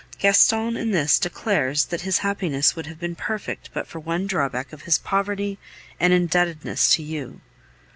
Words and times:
Gaston 0.17 0.77
in 0.77 0.89
this 0.89 1.19
declares 1.19 1.85
that 1.85 2.01
his 2.01 2.17
happiness 2.25 2.75
would 2.75 2.87
have 2.87 2.99
been 2.99 3.13
perfect 3.13 3.69
but 3.71 3.85
for 3.85 3.99
the 4.01 4.05
one 4.07 4.25
drawback 4.25 4.73
of 4.73 4.81
his 4.81 4.97
poverty 4.97 5.59
and 5.99 6.11
indebtedness 6.11 6.89
to 6.95 7.03
you. 7.03 7.39